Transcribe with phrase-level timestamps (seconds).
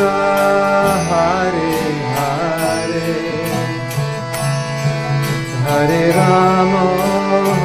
[0.00, 1.72] हरि
[2.16, 3.14] हरे।
[5.62, 6.76] हरे राम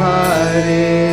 [0.01, 1.12] हरे।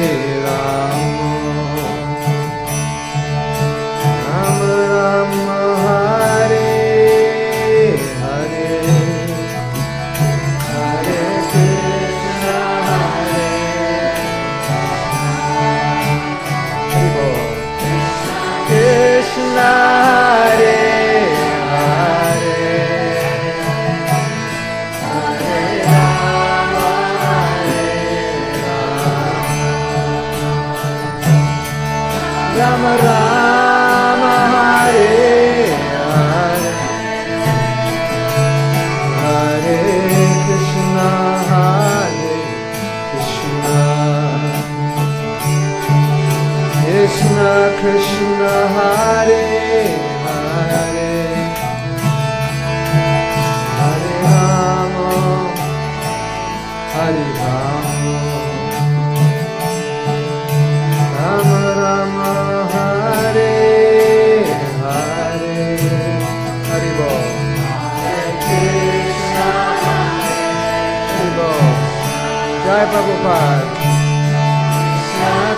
[72.91, 73.81] Prabhupada.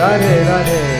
[0.00, 0.99] ラレラ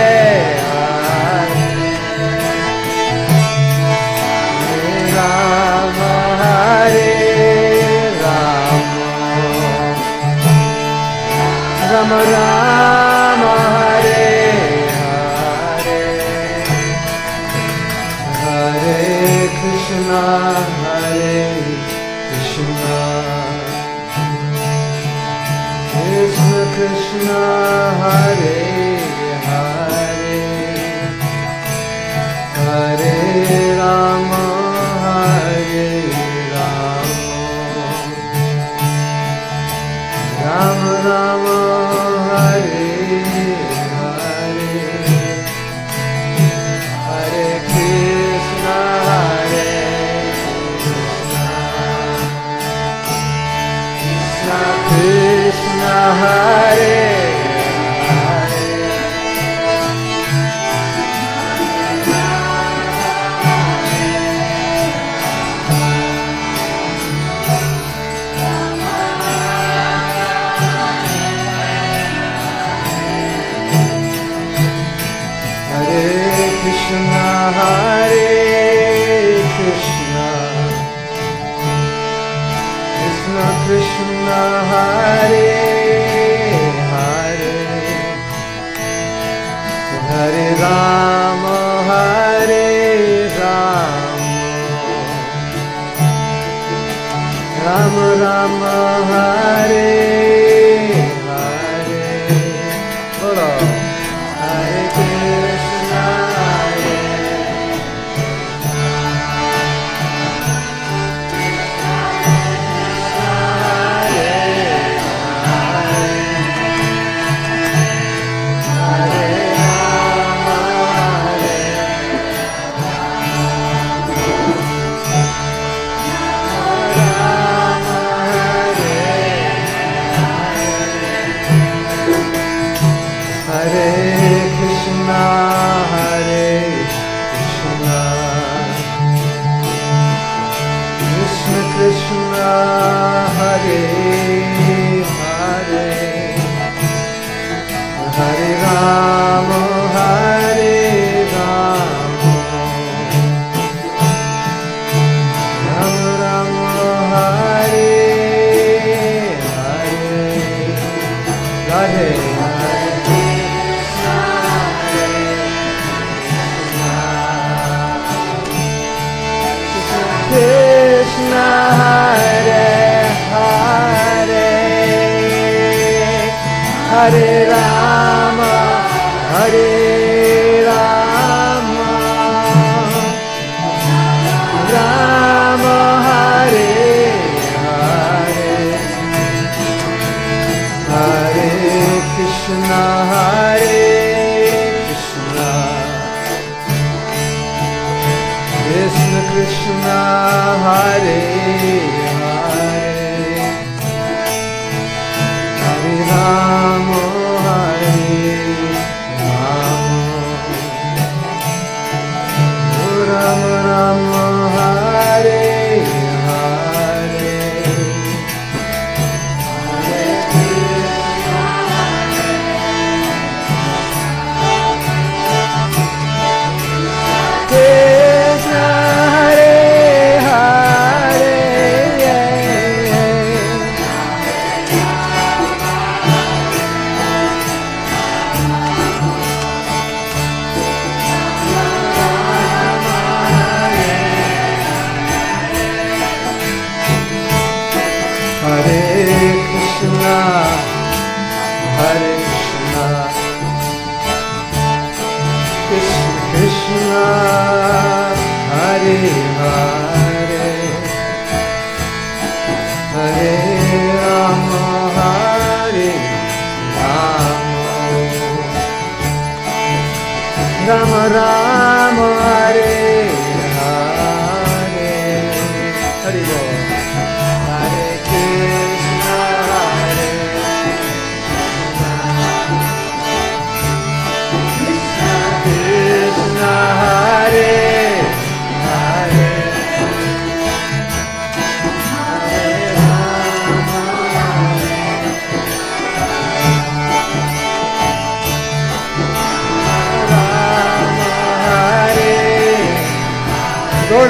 [12.11, 12.60] panorama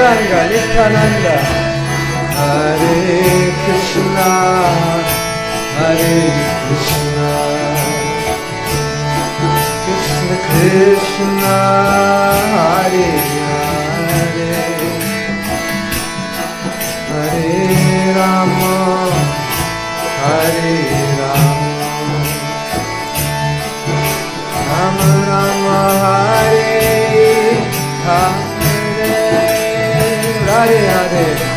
[0.01, 1.35] Ranga, Nityananda,
[2.35, 4.29] Hare Krishna,
[5.77, 6.21] Hare
[6.65, 7.29] Krishna,
[9.83, 11.55] Krishna Krishna,
[12.55, 13.40] Hare Krishna.
[30.61, 31.50] areia, areia.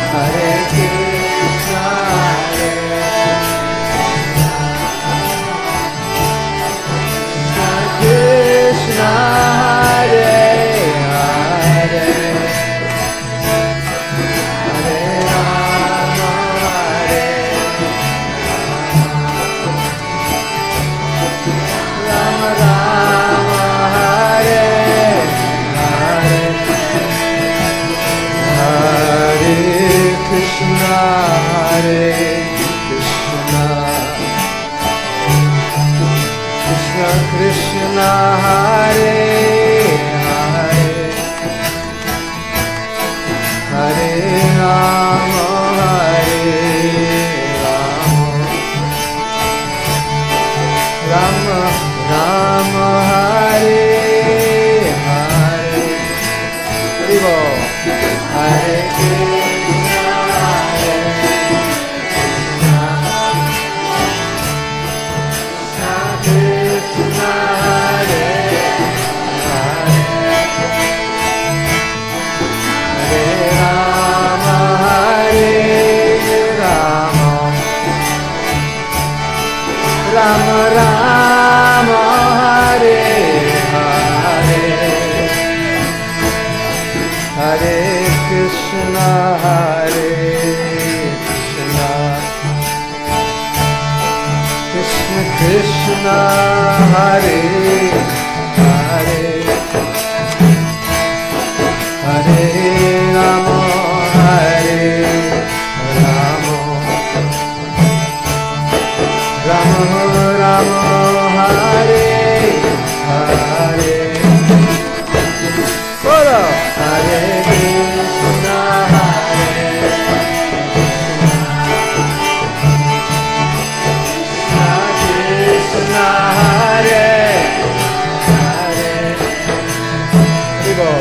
[130.75, 130.91] go.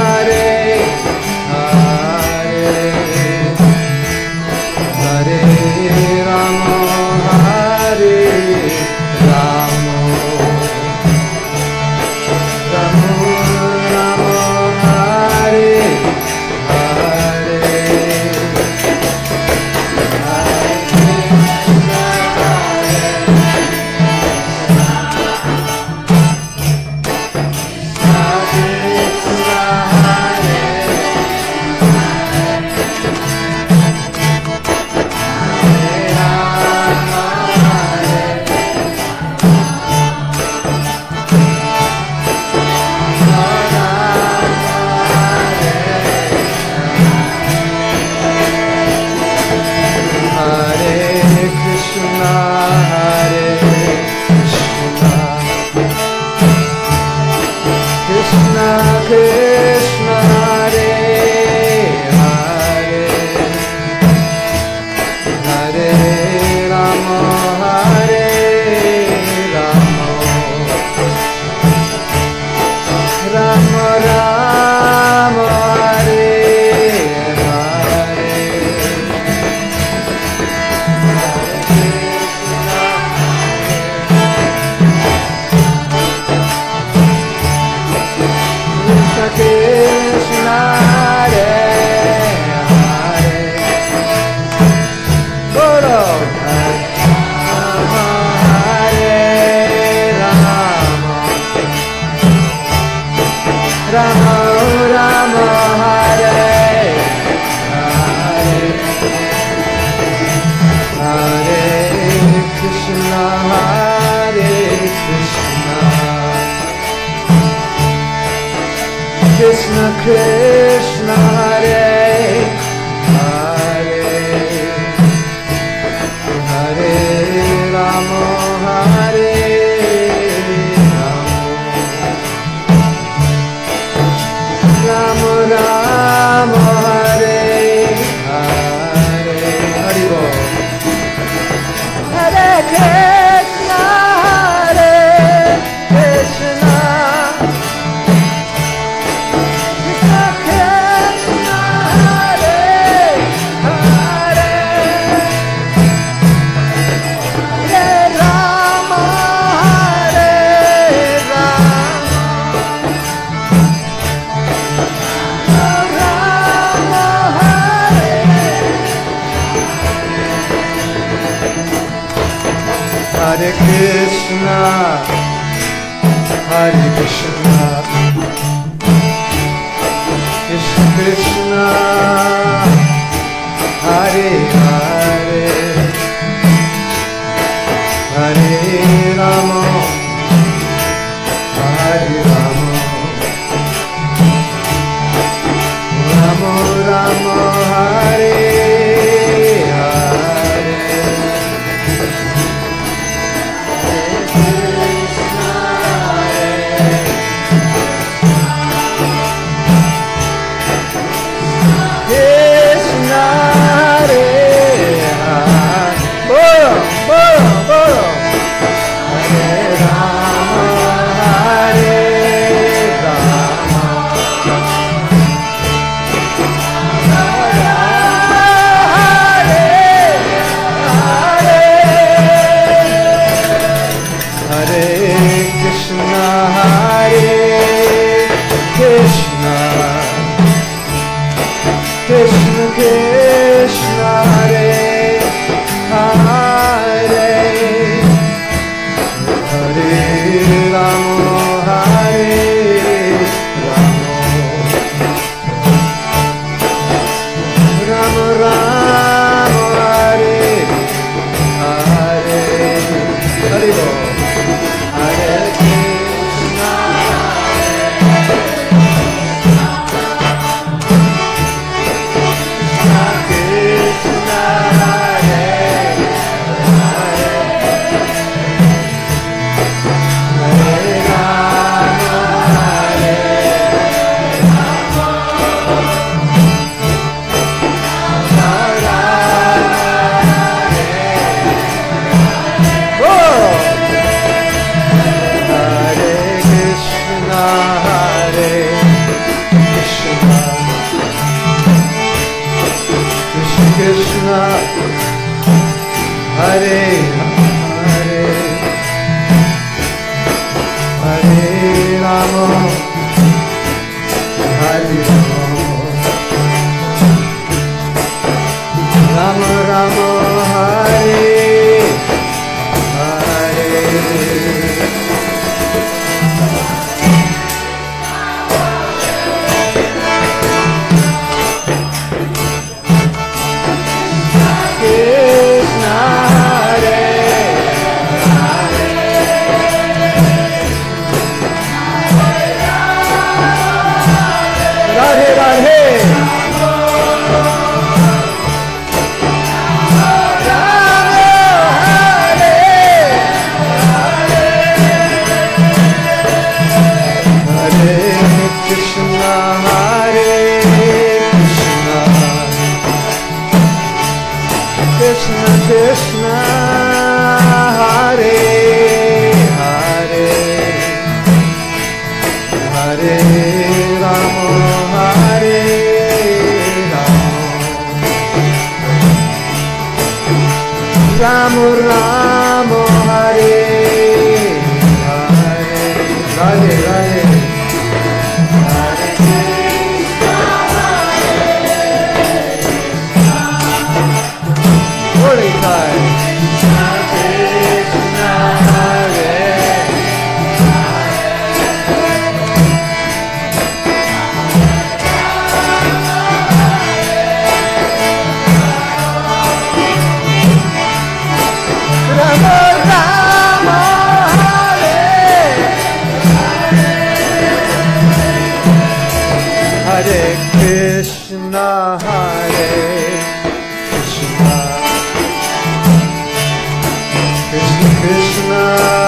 [428.01, 429.00] Krishna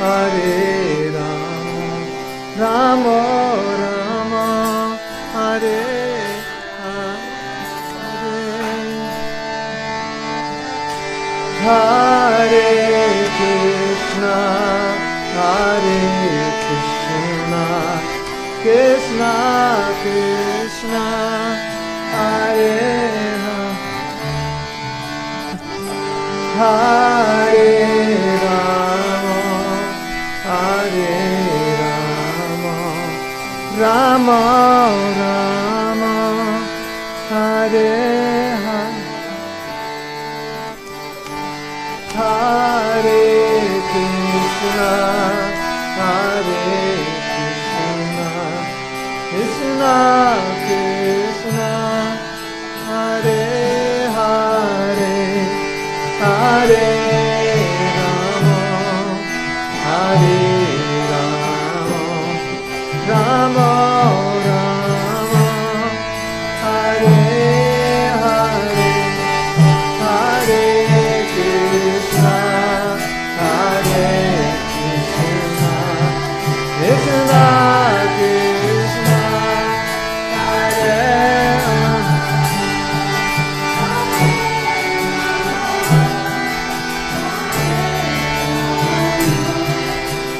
[0.00, 2.06] Hare Rama,
[2.58, 3.39] Rama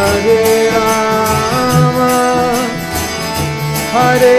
[0.00, 0.44] हरे
[0.74, 1.96] राम
[3.94, 4.38] हरे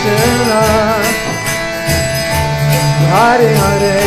[0.00, 0.60] Krishna.
[3.12, 4.01] Hare Hare.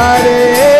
[0.00, 0.79] हरे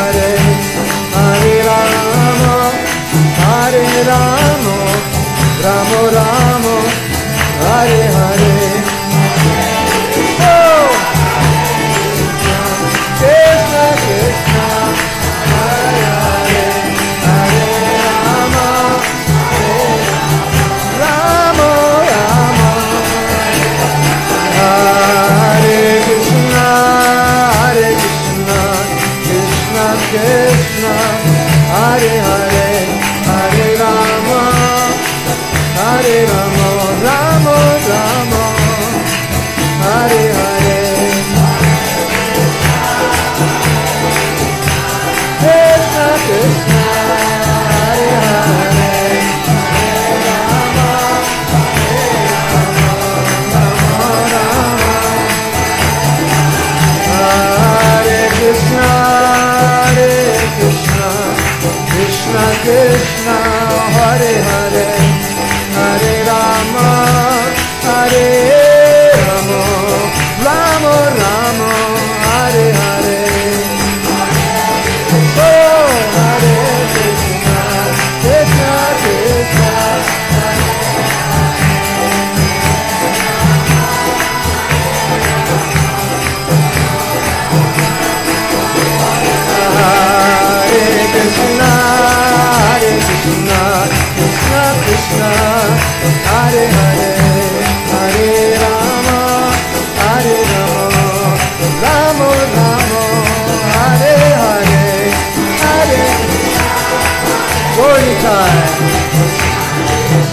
[107.91, 110.30] Glory time.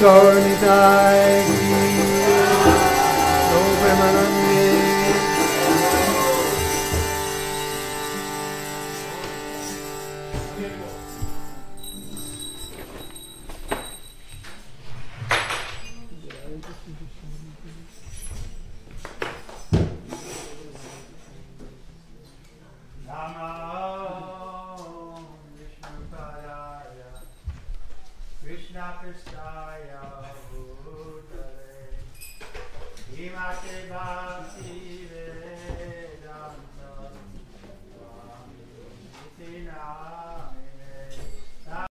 [0.00, 1.27] किसी